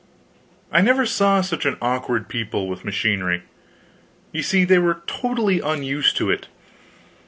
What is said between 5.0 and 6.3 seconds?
totally unused